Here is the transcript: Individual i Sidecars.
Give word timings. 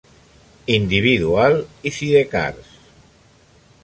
Individual 0.77 1.59
i 1.89 1.93
Sidecars. 1.97 2.73